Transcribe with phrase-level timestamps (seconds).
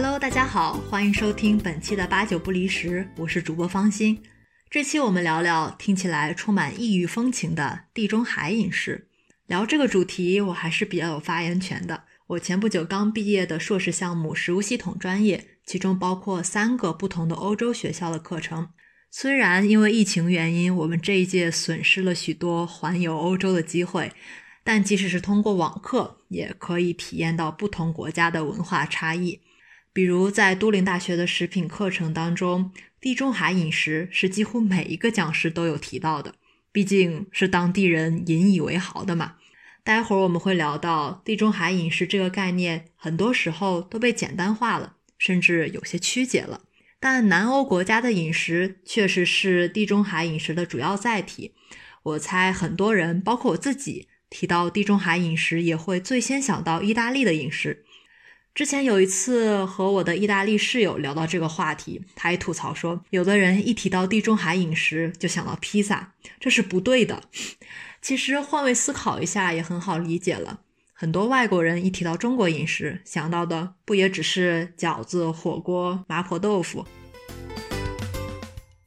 [0.00, 4.22] Hello，大家好，欢迎收听本期的八九不离十，我是主播方心。
[4.70, 9.08] 这期我们聊聊听起来充满异域风情的地中海饮食。
[9.48, 12.04] 聊这个主题，我还是比较有发言权的。
[12.28, 18.68] 我前不久刚毕业的硕士项目食物系统专业，其中包括三个不同的欧洲学校的课程。
[19.10, 24.12] 虽然因为疫情原因，我们这一届损失了许多环游欧洲的机会，
[24.62, 29.40] 但即使是通过网课，也可以体验到不同国家的文化差异。
[29.92, 36.34] 比如在都灵大学的食品课程当中，地中海饮食是几乎每一个讲师都有提到的，
[36.70, 39.34] 毕竟是当地人引以为豪的嘛。
[39.82, 46.60] 待会儿我们会聊到地中海饮食这个概念，很多时候都被简单化了，甚至有些曲解了。
[47.00, 51.54] 但南欧国家的饮食确实是地中海饮食的主要载体。
[52.02, 57.84] 我猜很多人，包括我自己，提到地中海饮食也会最先想到意大利的饮食。
[58.58, 67.22] 之前有一次和我的意大利室友聊到这个话题，他也吐槽说，有的人一提到地中海饮食就想到披萨，这是不对的。
[68.02, 70.62] 其实换位思考一下也很好理解了。
[70.92, 76.84] 很多外国人一提到中国饮食，想到的不也只是饺子、火锅、麻婆豆腐？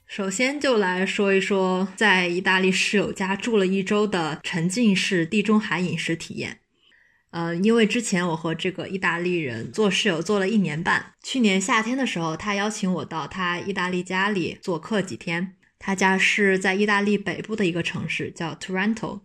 [0.05, 6.57] 首先就来说一说在意大利室友家住了一周的沉浸式地中海饮食体验。
[7.31, 15.55] 呃，因为之前我和这个意大利人做室友做了一年半，去年夏天的时候，他邀请我到他意大利家里做客几天。
[15.79, 19.21] 他家是在意大利北部的一个城市，叫 Toronto。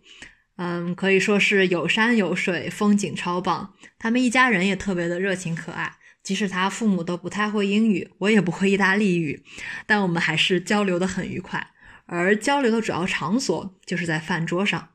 [0.55, 3.73] 嗯，可以说是有山有水，风景超棒。
[3.99, 9.43] 他们一家人也特别的热情可爱，即使他父母都不太会英语，我也不会意大利语，
[9.85, 11.67] 但我们还是交流的很愉快。
[12.07, 14.89] 而交流的主要场所就是在饭桌上。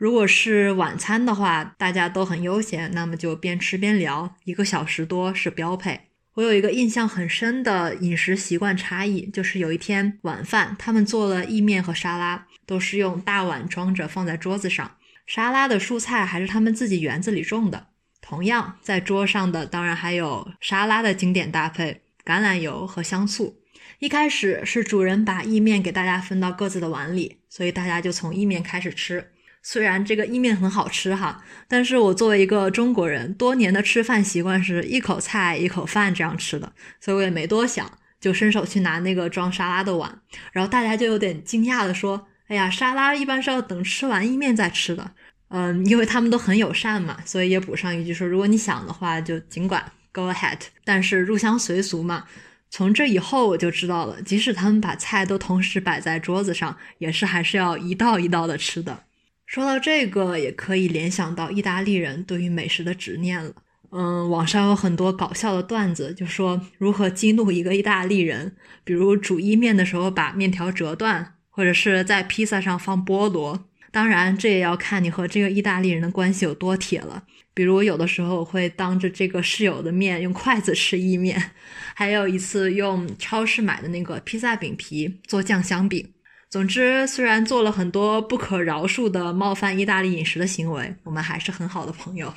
[0.00, 6.00] 如果是晚餐的话，大家都很悠闲，那么就边吃边聊，一个小时多是标配。
[6.32, 14.90] 我有一个印象很深的饮食习惯差异，就是有一天晚饭，他们做了意面和沙拉，都是用大碗装着放在桌子上。
[15.26, 17.88] 沙拉的蔬菜还是他们自己园子里种的。
[18.22, 23.58] 同样，在桌上的当然还有沙拉的经典搭配橄榄油和香醋。
[23.98, 29.32] 一开始是主人把意面给大家分到各自的碗里，所以大家就从意面开始吃。
[29.62, 40.20] 虽然这个意面很好吃哈，但是我作为一个中国人，多年的吃饭习惯是一口菜一口饭这样吃的，所以我也没多想，就伸手去拿那个装沙拉的碗。
[40.52, 45.12] 然后大家就有点惊讶的说：“哎呀，沙拉一般是要等吃完意面再吃的。”
[45.52, 50.58] 嗯，因为他们都很友善嘛，所以也补上一句说，如果你想的话，就尽管 go ahead。
[50.84, 52.24] 但是入乡随俗嘛，
[52.70, 59.04] 从这以后我就知道了，即使他们把菜都同时摆在桌子上，也是还是要一道一道的吃的。
[59.50, 63.52] 说到这个，也可以联想到意大利人对于美食的执念了。
[63.90, 73.66] 嗯，网上有很多搞笑的段子，就说如何激怒一个意大利人，比如煮意面的时候把面条折断，或者是在披萨上放菠萝。
[73.90, 77.24] 当然，这也要看你和这个意大利人的关系有多铁了。
[77.52, 81.50] 比如，有的时候会当着这个室友的面用筷子吃意面，
[81.94, 86.08] 还有一次用超市买的那个披萨饼皮做酱香饼。
[86.50, 92.34] 总之，虽然做了很多不可饶恕的冒犯意大利饮食的行为，我们还是很好的朋友。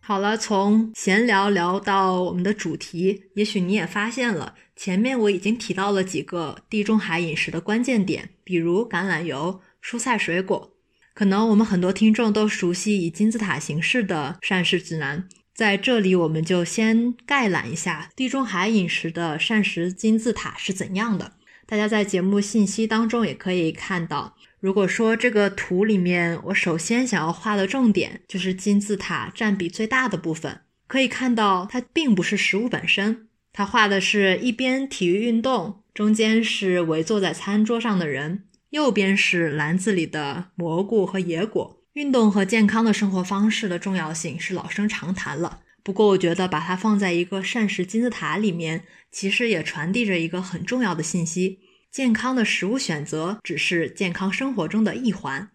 [0.00, 4.54] 好了，从闲聊聊到我们的主题，也许你也发现了。
[4.74, 10.72] 前面我已经提到了几个地中海饮食的关键点，比如橄榄油、蔬菜水果。
[11.12, 21.32] 可能我们很多听众都熟悉以金字塔形式的膳食指南，在这里我们就先概览一下地中海饮食的膳食金字塔是怎样的。
[21.66, 33.26] 大家在节目信息当中也可以看到，如果说这个图里面我首先想要画的重点就是金字塔占比最大的部分，可以看到它并不是食物本身。
[33.52, 41.82] 他画的是一边体育运动，中间是围坐在餐桌上的人，右边是篮子里的蘑菇和野果。
[41.94, 45.60] 运动和健康的生活方式的重要性是老生常谈了。
[45.86, 51.60] 不过，我觉得把它放在一个膳食金字塔里面，其实也传递着一个很重要的信息：
[51.92, 55.48] 健康的食物选择只是健康生活中的一环。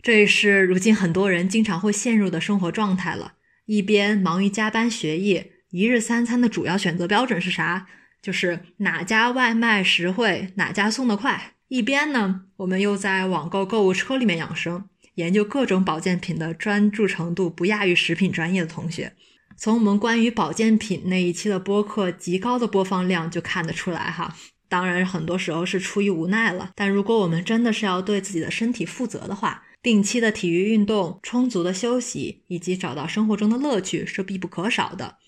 [0.00, 3.32] 这也是如今很多人经常会陷入的生活状态了。
[3.66, 5.50] 一边忙于加班学业。
[5.70, 7.88] 一日三餐的主要选择标准是啥？
[8.22, 11.54] 就是哪家外卖实惠，哪家送的快。
[11.66, 19.14] 一边呢，我们又在网购购物车里面养生，研究各种保健品的专注程度不亚于食品专业的同学。
[19.56, 24.36] 从我们关于保健品那一期的播客极高的播放量就看得出来哈。
[24.68, 26.72] 当然，很多时候是出于无奈了。
[26.74, 35.18] 但如果我们真的是要对自己的身体负责的话，定期的体育运动、充足的休息以及找到生活中的乐趣是必不可少的。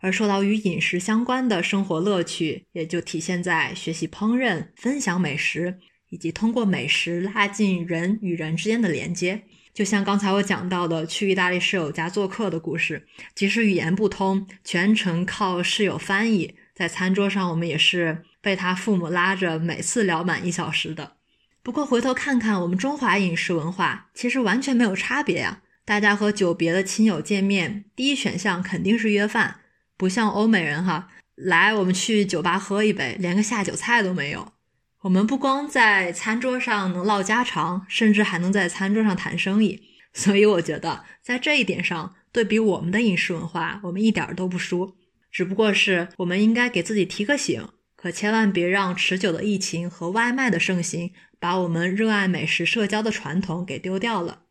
[0.00, 5.78] 而说到与饮食相关的生活乐趣，也就体现在学习烹饪、分享美食，
[6.10, 9.44] 以及通过美食拉近人与人之间的连接。
[9.76, 21.16] 就像刚才我讲到的去意大利室友家做客的故事，即使语言不通，全程靠室友翻译，在餐桌上我们也是被他父母拉着，每次聊满一小时的。
[21.62, 25.60] 不过回头看看我们中华饮食文化，其实完全没有差别呀。
[25.84, 29.60] 大家和久别的亲友见面，第一选项肯定是约饭。
[29.98, 34.55] 不像欧美人哈，来我们去酒吧喝一杯，连个下酒菜都没有。
[35.02, 39.82] 我们不光在餐桌上能唠家常，甚至还能在餐桌上谈生意。
[40.12, 44.96] 所以我觉得在这一点上，对比我们的饮食文化，我们一点都不输。
[45.30, 54.44] 只不过是我们应该给自己提个醒，可千万别让持久的疫情和外卖的盛行，把我们热爱美食社交的传统给丢掉了。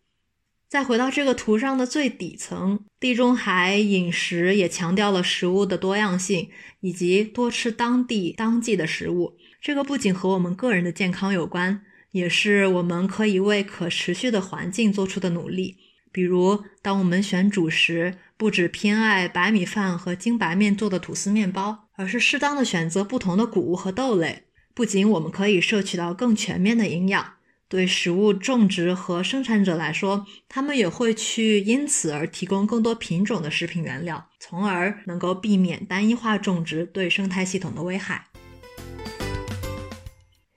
[0.69, 6.49] 再回到这个图上的最底层，地中海饮食也强调了食物的多样性，
[6.81, 9.37] 以及多吃当地当季的食物。
[9.65, 11.81] 这个不仅和我们个人的健康有关，
[12.11, 15.77] 也是我们可以为可持续的环境做出的努力。
[16.11, 24.43] 比如，当我们选主食，不只偏爱白米饭和精白面做的吐司面包，而是适当的选择不同的谷物和豆类，
[24.75, 27.33] 不仅我们可以摄取到更全面的营养。
[27.67, 38.27] 对食物种植和生产者来说，他们也会去因此而提供更多品种的食品原料，从而能够避免单一化种植对生态系统的危害。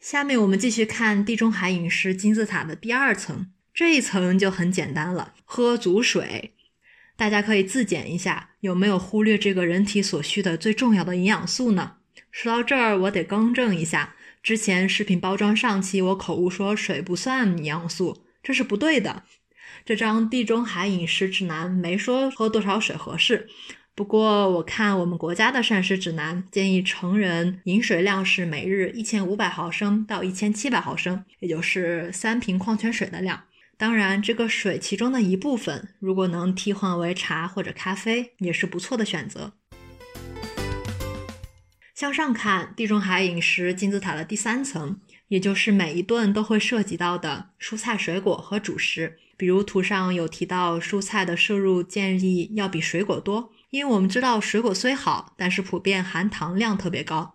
[0.00, 6.54] 下面我们继续看地中海饮食金字塔的第二层，这一层就很简单了，喝足水。
[7.16, 11.96] 大家可以自检一下，有没有忽略这个人体所需的最重要的营养素呢？
[12.30, 14.14] 说到这儿，我得更正一下。
[14.40, 19.24] 之前食品包装上期我口误说水不算营养素，这是不对的。
[19.84, 23.48] 这张地中海饮食指南没说喝多少水合适。
[23.98, 33.42] 不过我看我们国家的膳食指南建议成人饮水量是每日一千五百毫升到一千七百毫升，也就是三瓶矿泉水的量。
[33.76, 39.54] 当然，这个水其中的一部分如果能替换为茶或者咖啡，也是不错的选择。
[41.92, 49.18] 向上看，地中海饮食金字塔的第三层，也就是每一顿都会涉及到的蔬菜、水果和主食。
[49.36, 57.34] 比如图上有提到，蔬菜的摄入建议要比水果多，因为我们知道水果虽好，但是普遍含糖量特别高。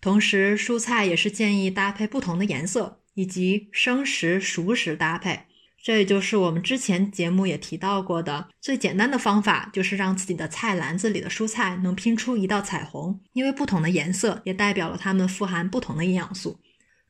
[0.00, 5.40] 同时，蔬菜也是建议搭配不同的颜色，以及生食、熟食搭配。
[5.82, 16.58] 这也就是我们之前节目也提到过的，最简单的方法就是让自己的菜篮子里的蔬菜能拼出一道彩虹，因为不同的颜色也代表了它们富含不同的营养素。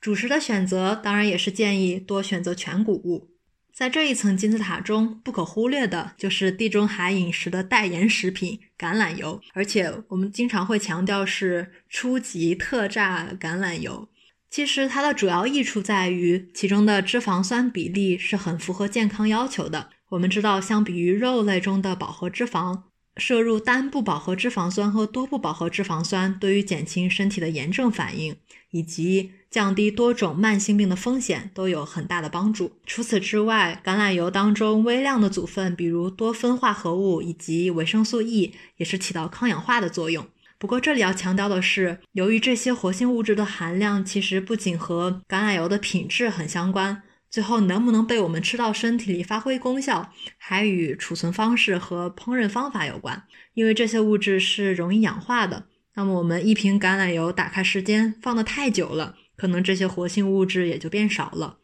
[0.00, 3.35] 主食的选择当然也是建议多选择全谷物。
[3.76, 14.08] 在这一层金字塔中，不可忽略的就是地中海饮食的代言食品——橄榄油，而且我们经常会强调是初级特榨橄榄油。
[14.48, 19.90] 其实它的主要益处在于，其中的脂肪酸比例是很符合健康要求的。
[20.08, 22.84] 我们知道，相比于肉类中的饱和脂肪，
[23.18, 28.36] 摄入单不饱和脂肪酸和多不饱和脂肪酸，对于减轻身体的炎症反应
[28.70, 32.72] 以及降低多种慢性病的风险都有很大的帮助。
[32.84, 40.26] 除此之外，橄榄油当中微量的组分，比如多酚化合物以及维生素 E，也是起到抗氧化的作用。
[40.58, 53.22] 不过这里要强调的是，由于这些活性物质的含量其实不仅和橄榄油的品质很相关，最后能不能被我们吃到身体里发挥功效，还与储存方式和烹饪方法有关。
[53.54, 61.58] 因为这些物质是容易氧化的，那么我们一瓶橄榄油打开时间放得太久了，可能这些活性物质也就变少了。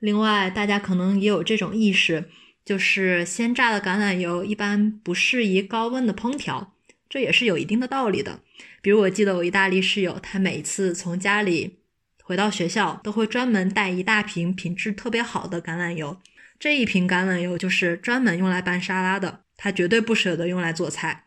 [0.00, 2.28] 另外，大家可能也有这种意识，
[2.64, 6.74] 就是鲜榨的橄榄油一般不适宜高温的烹调。
[7.08, 8.40] 这也是有一定的道理的。
[8.82, 11.78] 比如，我记得我意大利室友，他每次从家里
[12.22, 16.18] 回到学校，都会专门带一大瓶品质特别好的橄榄油。
[16.58, 21.24] 这一瓶橄榄油就是专门用来拌沙拉的，他绝对不舍得用来做菜。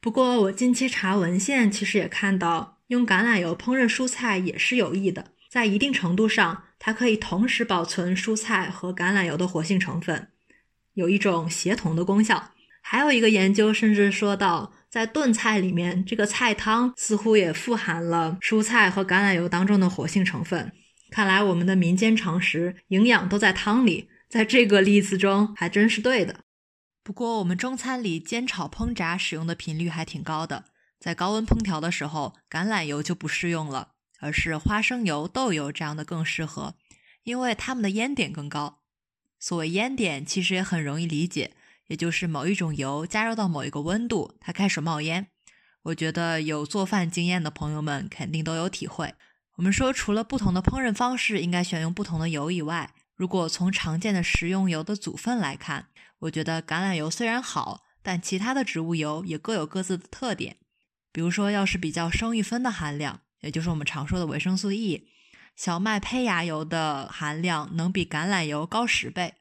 [0.00, 10.28] 不过，我近期查文献，其实也看到用橄榄油烹饪蔬菜也是有益的，在一定程度上，它可以同时保存蔬菜和橄榄油的活性成分，
[10.94, 12.52] 有一种协同的功效。
[12.82, 14.72] 还有一个研究甚至说到。
[14.90, 20.72] 在炖菜里面，这个菜汤似乎也富含了蔬菜和橄榄油当中的活性成分。
[21.12, 26.40] 看来我们的民间常识，营养都在汤里，在这个例子中还真是对的。
[27.04, 30.64] 不过，我们中餐里煎炒烹炸使用的频率还挺高的，
[31.00, 36.76] 在高温烹调的时候，橄榄油就不适用了，而是花生油、豆油这样的更适合，
[37.24, 38.82] 因为它们的烟点更高。
[39.38, 41.54] 所谓烟点，其实也很容易理解。
[41.86, 45.26] 也就是某一种油加热到某一个温度，它开始冒烟。
[45.82, 49.14] 我觉得有做饭经验的朋友们肯定都有体会。
[49.56, 55.88] 我们说，除了不同的烹饪方式应该选用不同的油以外，如果从常见的食用油的组分来看，
[56.20, 60.58] 我觉得橄榄油虽然好，但其他的植物油也各有各自的特点。
[61.12, 65.08] 比如说，要是比较生育酚的含量，也就是我们常说的维生素 E，
[65.56, 69.34] 小麦胚芽油的含量能比橄榄油高十倍。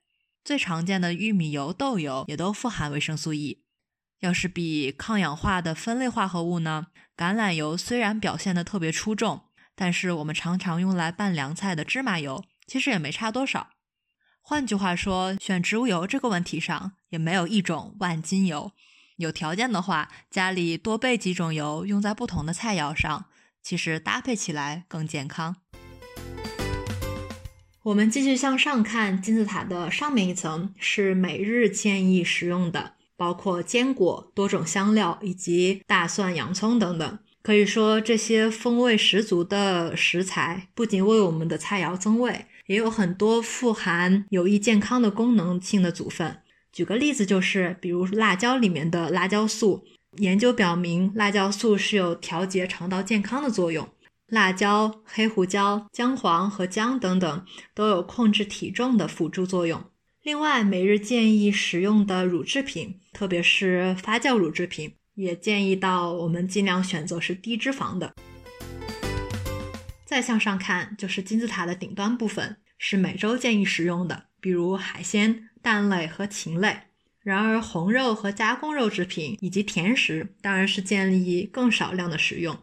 [0.44, 3.64] 最常见的玉米油、豆油也都富含维生素 E。
[4.22, 6.88] 要是比抗氧化的酚类化合物呢？
[7.16, 9.44] 橄榄油虽然表现的特别出众，
[9.76, 13.70] 但是我们常常用来拌凉菜的芝麻油其实也没差多少。
[14.42, 18.72] 换句话说，选植物油这个问题上也没有一种万金油。
[19.20, 23.26] 有条件的话，家里多备几种油，用在不同的菜肴上，
[23.62, 25.58] 其实搭配起来更健康。
[27.84, 32.94] 我们继续向上看，金字塔的上面一层是每日建议食用的。
[33.18, 46.38] 包括坚果、多种香料以及大蒜、洋葱等等，可以说这些风味十足的食材不仅为我们的菜肴增味，也有很多富含有益健康的功能性的组分。
[46.72, 49.86] 举个例子，就是比如辣椒里面的辣椒素，
[50.18, 53.90] 研究表明辣椒素是有调节肠道健康的作用。
[54.28, 59.84] 辣椒、黑胡椒、姜黄和姜等等都有控制体重的辅助作用。
[60.22, 68.14] 另外，每日建议食用的乳制品，特别是发酵乳制品，也建议到我们尽量选择是低脂肪的。
[70.06, 76.82] 再向上看，就是金字塔的顶端部分，是每周建议食用的，比如海鲜、蛋类和禽类。
[77.22, 82.58] 然而，红肉和加工肉制品以及甜食，当然是建议更少量的食用。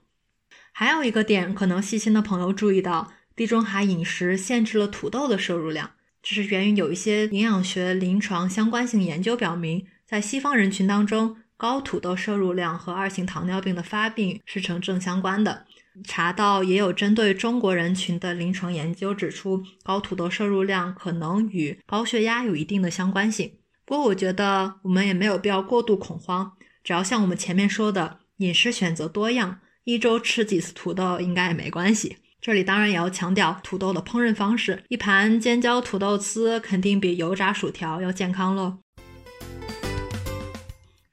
[0.72, 5.92] 还有一个点，可能细心的朋友注意到，地中海饮食限制了土豆的摄入量。
[6.22, 15.64] 这是源于有一些营养学临床相关性研究表明，在西方人群当中，高土豆摄入量和二型糖尿病的发病是成正相关的。
[16.04, 23.52] 查到也有针对中国人群的临床研究指出，高土豆摄入量可能与高血压有一定的相关性。
[23.86, 26.52] 不过，我觉得我们也没有必要过度恐慌，
[26.84, 32.18] 只要像我们前面说的，饮食选择多样，一周吃几次土豆应该也没关系。
[32.42, 38.80] 这里当然也要强调土豆的烹饪方式，一盘尖椒土豆丝肯定比油炸薯条要健康喽。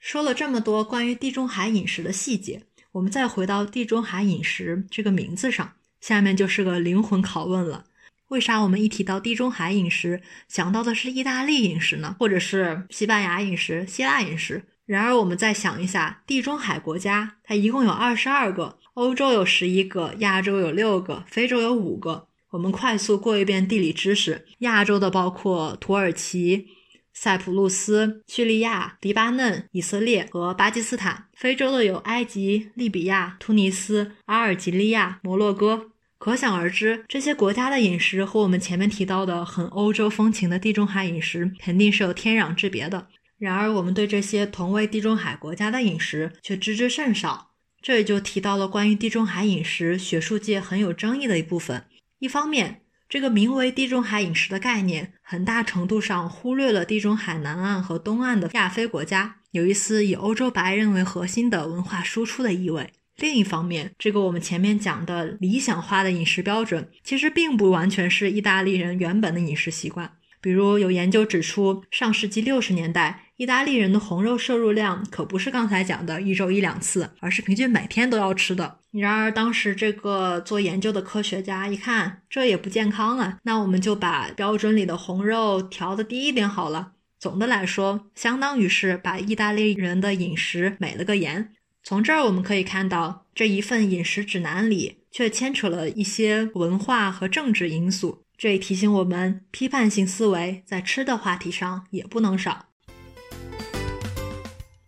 [0.04, 7.86] 说了这么多关于地中海饮食的细节，我们再回到地中海饮食这个名字上，下面就是个灵魂拷问了：
[8.28, 12.18] 为啥我们一提到地中海饮食，想到的是意大利饮食呢？
[12.20, 14.62] 或者是西班牙饮食、希腊饮食？
[14.86, 18.78] 然而我们再想一下，地中海国家它一共有二十二个。
[18.96, 22.28] 欧洲有十一个，亚洲有六个，非洲有五个。
[22.50, 26.68] 我们快速过一遍地理知识：亚洲的包括土耳其、
[27.14, 35.92] 塞浦路斯、叙利亚、黎巴嫩、以色列和巴基斯坦；非洲的有埃及、利比亚、突尼斯、阿尔及利亚、摩洛哥。
[36.18, 43.08] 可想而知，这些国家的饮食和我们前面提到的很欧洲风情的地中海饮食肯定是有天壤之别的。
[43.38, 47.52] 然而，我们对这些同为地中海国家的饮食却知之甚少。
[47.82, 51.84] 这也就提到了关于地中海饮食学术界很有争议的一部分。
[52.20, 52.83] 一方面，
[53.14, 62.90] 这个名为地中海饮食的概念，很大程度上忽略了地中海南岸和东岸的亚非国家，有一丝以欧洲白人为核心的文化输出的意味。
[63.18, 70.12] 另一方面，这个我们前面讲的理想化的饮食标准，其实并不完全是意大利人原本的饮食习惯。
[70.42, 78.80] 比如有研究指出，上世纪六十年代，意大利人的红肉摄入量可不是刚才讲的一周一两次，而是平均每天都要吃的。
[78.92, 86.92] 然而，当时这个做研究的科学家一看，这也不健康啊，那我们就把标准里的红肉调的低一点好了。
[87.20, 91.54] 总的来说，相当于是把意大利人的饮食美了个颜。
[91.84, 98.24] 从这儿我们可以看到，这一份饮食指南里却牵扯了一些文化和政治因素。
[98.38, 102.68] 这也提醒我们，批判性思维在吃的话题上也不能少。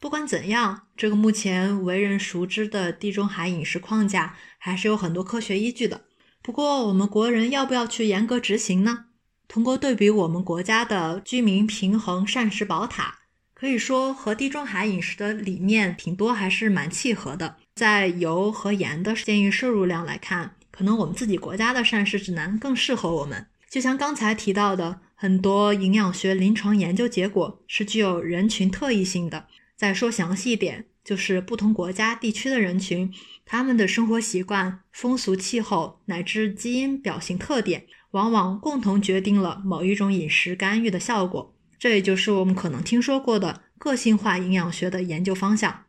[0.05, 6.01] 不管怎样，这个目前为人熟知的地中海饮食框架还是有很多科学依据的。
[6.43, 9.05] 不过，我们国人要不要去严格执行呢？
[9.47, 13.15] 通过对比我们国家的居民平衡膳食宝塔，
[13.55, 17.57] 可以说和地中海饮食的理念挺多还是蛮契合的。
[17.73, 20.55] 在油和盐的建议摄入量来看。
[20.69, 23.47] 可能我们自己国家的膳食指南更适合我们。
[23.67, 29.47] 就像刚才提到的，很多营养学临床研究结果是具有人群特异性的。
[29.75, 33.13] 再说详细一点，就是不同国家地区的人群，
[33.45, 41.53] 他们的生活习惯、风俗、气候乃至基因表型特点，往往共同决定了某一种饮食干预的效果。
[41.77, 45.83] 这也就是我们可能听说过的个性化营养学的研究方向。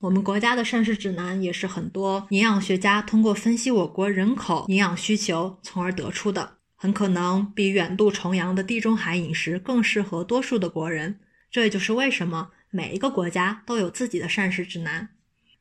[0.00, 11.20] 我们国家的膳食指南也是很多营养学家通过分析我国人口营养需求，从而得出的，很可能比远渡重洋的地中海饮食更适合多数的国人。
[11.50, 15.10] 这也就是为什么每一个国家都有自己的膳食指南。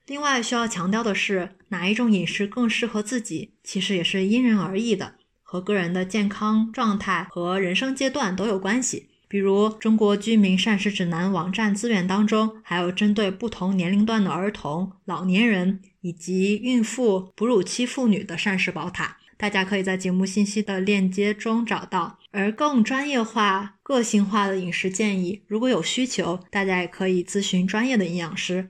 [0.06, 9.10] 另外需要强调的是，哪一种饮食更适合自己，其实也是因人而异的，和个人的健康状态和人生阶段都有关系。
[9.30, 22.20] 比如，中国居民膳食指南网站资源当中，还有针对不同年龄段的儿童、老年人以及孕妇、哺乳期妇女的膳食宝塔，大家可以在节目信息的链接中找到。
[22.32, 28.70] 而更专业化、个性化的饮食建议，如果有需求，大家也可以咨询专业的营养师。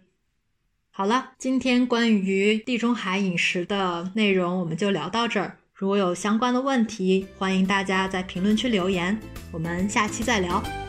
[0.90, 5.58] 好了，今天关于地中海饮食的内容我们就聊到这儿。
[5.74, 9.20] 如果有相关的问题，欢迎大家在评论区留言。
[9.52, 10.87] 我们下期再聊。